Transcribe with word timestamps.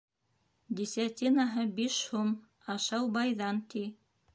Десятинаһы 0.79 1.67
биш 1.81 1.99
һум, 2.15 2.35
ашау 2.79 3.13
байҙан, 3.23 3.67
ти. 3.75 3.91